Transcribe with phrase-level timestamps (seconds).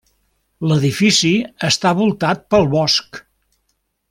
[0.71, 1.33] L'edifici
[1.69, 3.23] està voltat pel bosc.